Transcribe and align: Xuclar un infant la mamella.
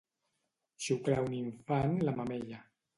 Xuclar 0.87 1.19
un 1.27 1.37
infant 1.43 1.97
la 2.09 2.19
mamella. 2.21 2.69